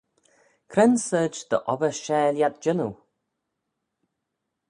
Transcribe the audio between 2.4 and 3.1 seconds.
jannoo?